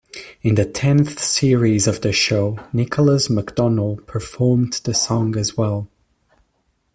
[0.41, 5.89] In the tenth series of the show, Nicholas McDonald performed the song as well.